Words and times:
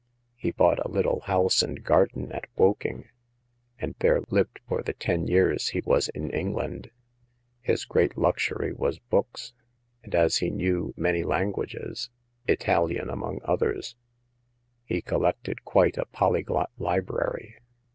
He 0.35 0.49
bought 0.49 0.83
a 0.83 0.87
little 0.89 1.19
house 1.19 1.61
and 1.61 1.83
garden 1.83 2.31
at 2.31 2.47
Woking, 2.55 3.09
and 3.77 3.93
there 3.99 4.21
lived 4.31 4.59
for 4.67 4.81
the 4.81 4.93
ten 4.93 5.27
years 5.27 5.67
he 5.67 5.81
was 5.81 6.09
in 6.09 6.31
England. 6.31 6.89
His 7.61 7.85
great 7.85 8.17
luxury 8.17 8.73
was 8.73 8.97
books, 8.97 9.53
and 10.01 10.15
as 10.15 10.37
he 10.37 10.49
knew 10.49 10.95
many 10.97 11.21
lan 11.21 11.51
guages—Italian 11.53 13.11
among 13.11 13.41
others— 13.43 13.95
he 14.87 15.03
collected 15.03 15.63
quite 15.65 15.99
a 15.99 16.05
polyglot 16.07 16.71
library." 16.79 17.59